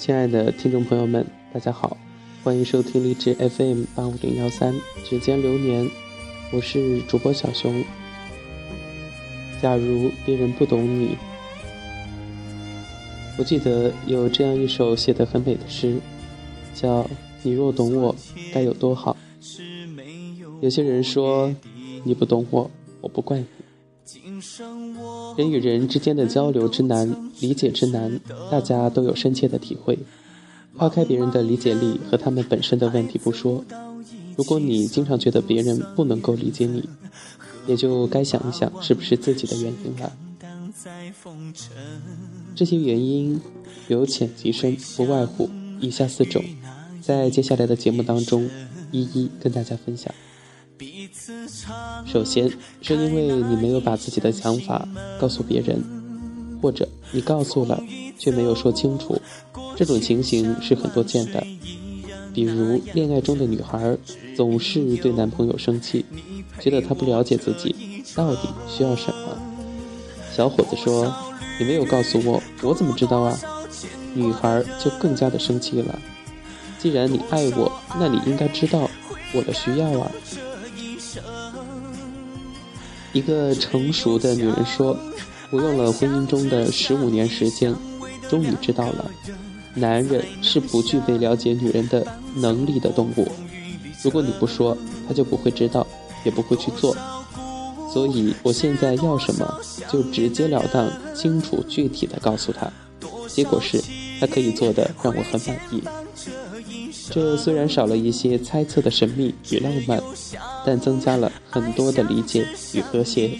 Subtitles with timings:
[0.00, 1.94] 亲爱的听众朋友们，大家好，
[2.42, 4.74] 欢迎收听荔枝 FM 八五零幺三
[5.04, 5.86] 指尖流年，
[6.50, 7.84] 我是主播小熊。
[9.60, 11.18] 假如别人不懂你，
[13.38, 15.98] 我记得有这样一首写得很美的诗，
[16.74, 17.06] 叫
[17.44, 18.16] “你若懂我，
[18.54, 19.14] 该有多好”。
[20.62, 21.54] 有些人说
[22.04, 22.70] 你不懂我，
[23.02, 23.44] 我不怪你。
[25.36, 28.20] 人与人之间的交流之难，理解之难，
[28.50, 29.98] 大家都有深切的体会。
[30.76, 33.64] 抛开别人的理解力和他们本身的问题不说，
[34.36, 36.88] 如果你经常觉得别人不能够理解你，
[37.66, 40.12] 也就该想一想，是不是自己的原因了。
[42.54, 43.40] 这些原因
[43.88, 46.42] 由浅及深，不外乎以下四种，
[47.02, 48.48] 在接下来的节目当中，
[48.92, 50.14] 一一跟大家分享。
[52.06, 52.50] 首先，
[52.82, 54.86] 是因为你没有把自己的想法
[55.20, 55.82] 告诉别人，
[56.60, 57.82] 或者你告诉了
[58.18, 59.20] 却没有说清楚，
[59.76, 61.46] 这种情形是很多见的。
[62.32, 63.96] 比如，恋爱中的女孩
[64.36, 66.04] 总是对男朋友生气，
[66.60, 69.36] 觉得他不了解自己到底需要什么。
[70.32, 71.12] 小伙子说
[71.58, 73.36] ：“你没有告诉我，我怎么知道啊？”
[74.14, 75.98] 女孩就更加的生气了。
[76.78, 78.88] 既然你爱我，那你应该知道
[79.34, 80.10] 我的需要啊。
[83.12, 84.96] 一个成熟的女人说
[85.50, 87.74] ：“我用了婚姻中的十五年时间，
[88.28, 89.10] 终于知道了，
[89.74, 93.26] 男人是不具备了解女人的能力的动物。
[94.04, 94.76] 如果你不说，
[95.08, 95.86] 他就不会知道，
[96.24, 96.96] 也不会去做。
[97.92, 102.70] 所以我现在要什么，就直截了当、清楚具体的告诉他。
[103.26, 103.82] 结果是，
[104.20, 105.82] 他可以做的让我很满意。
[107.10, 110.00] 这虽然少了一些猜测的神秘与浪漫。”
[110.62, 113.30] 但增加了很多的理解与和谐。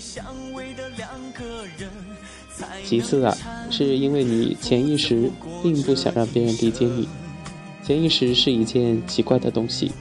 [2.82, 3.36] 其次啊，
[3.70, 5.30] 是因为你潜意识
[5.62, 7.06] 并不想让别人理解你。
[7.84, 9.92] 潜意识是一件奇怪的东西，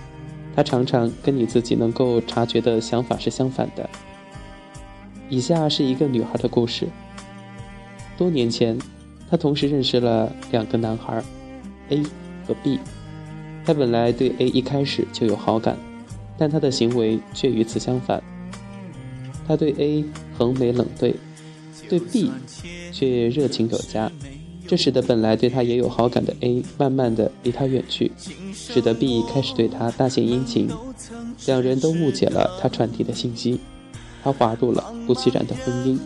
[0.56, 3.90] 它常常跟你自己能够察觉的想法是相反的。
[5.28, 6.88] 以下是一个女孩的故事。
[8.18, 8.80] 多年前，
[9.30, 11.22] 她同时认识了两个男孩
[11.90, 12.02] ，A
[12.48, 12.80] 和 B。
[13.70, 15.78] 她本来对 A 一开始就有好感。
[16.40, 18.24] 但他的行为却与此相反，
[19.46, 20.06] 他对 A
[20.38, 21.14] 横眉冷对，
[21.90, 22.32] 对 B
[22.94, 24.10] 却热情有加，
[24.66, 28.10] 这使得本来对他也有好感的 A 慢慢的离他远去，
[28.54, 30.70] 使得 B 开始对他大献殷勤，
[31.46, 33.60] 两人都误解了他传递的信息，
[34.24, 36.00] 他滑入了不期然的婚姻，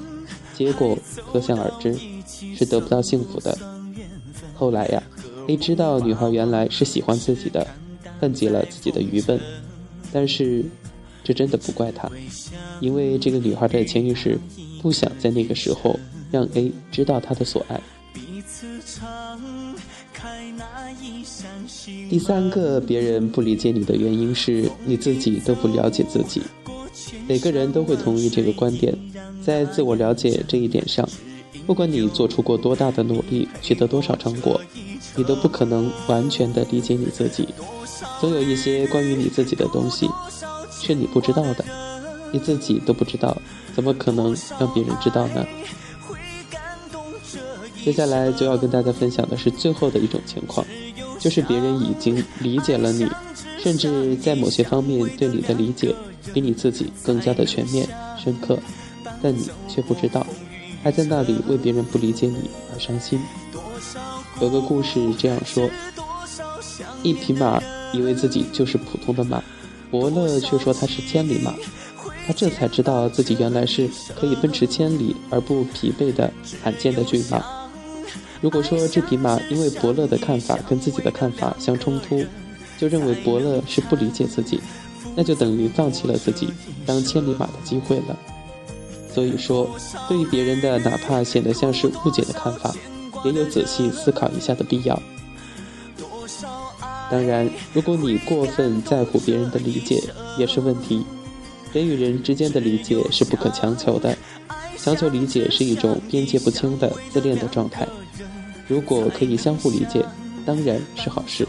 [0.55, 0.97] 结果
[1.31, 1.95] 可想而知，
[2.55, 3.55] 是得不到幸福的。
[4.55, 5.03] 后来呀
[5.47, 7.65] ，A 知道女孩原来是喜欢自己的，
[8.19, 9.39] 恨极了自己的愚笨。
[10.11, 10.63] 但是，
[11.23, 12.09] 这真的不怪他，
[12.79, 14.37] 因为这个女孩的潜意识
[14.81, 15.99] 不想在那个时候
[16.31, 17.81] 让 A 知道她的所爱。
[22.09, 26.41] 第三个别人不理解你的原因是你自己都不了解自己。
[27.27, 28.95] 每个人都会同意这个观点，
[29.41, 31.07] 在自我了解这一点上，
[31.65, 34.59] 不管你做出过多大的努力，取得多少成果，
[35.15, 37.47] 你都不可能完全的理解你自己。
[38.19, 40.09] 总有一些关于你自己的东西
[40.71, 41.65] 是你不知道的，
[42.31, 43.35] 你自己都不知道，
[43.73, 45.45] 怎么可能让别人知道呢？
[47.83, 50.65] 接下来就要跟大家分享的是最后的一种情况，
[51.19, 53.07] 就是别人已经理解了你，
[53.59, 55.93] 甚至在某些方面对你的理解
[56.33, 57.87] 比你自己更加的全面
[58.21, 58.57] 深刻，
[59.21, 60.22] 但你却不知道，
[60.83, 63.19] 还在那里为别人不理解你而伤心。
[64.41, 65.69] 有个故事这样说：
[67.01, 67.61] 一匹马。
[67.95, 69.39] 以为自己就是普通的马，
[69.91, 71.53] 伯乐却说他是千里马，
[72.25, 73.87] 他这才知道自己原来是
[74.19, 76.33] 可以奔驰千里而不疲惫的
[76.63, 77.45] 罕见的骏马。
[78.41, 82.25] 如果说这匹马因为伯乐的看法跟自己的看法相冲突，
[82.79, 84.59] 就认为伯乐是不理解自己，
[85.15, 86.49] 那就等于放弃了自己
[86.87, 88.17] 当千里马的机会了。
[89.13, 89.69] 所以说，
[90.09, 92.73] 对于别人的哪怕显得像是误解的看法，
[93.23, 94.99] 也有仔细思考一下的必要。
[97.11, 100.01] 当然，如果你过分在乎别人的理解，
[100.37, 101.05] 也是问题。
[101.71, 104.17] 人与人之间的理解是不可强求的，
[104.77, 107.87] 强求理解是一种边界不清的自恋的状态。
[108.67, 110.03] 如果可以相互理解，
[110.45, 111.47] 当然是好事。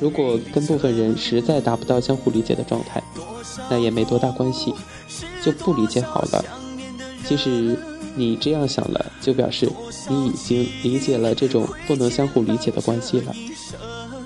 [0.00, 3.02] 如果跟部分人实在达不到相互理解的状态，
[3.70, 4.74] 那也没多大关系，
[5.42, 6.44] 就不理解好了。
[7.26, 7.76] 其实
[8.14, 9.68] 你这样想了，就表示
[10.08, 13.34] 你已经理解了这种不能相互理解的关系了。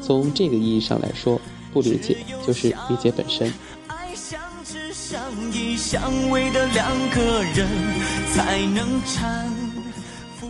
[0.03, 1.41] 从这个意义上来说，
[1.73, 2.17] 不理解
[2.47, 3.53] 就是理解本身。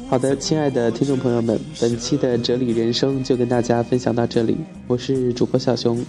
[0.08, 4.56] 好的，亲爱的听众朋友们，本期的哲理人生就跟大家分享到这里，
[4.86, 6.04] 我是主播小熊，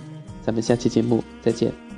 [0.45, 1.88] 咱们下期节目再见。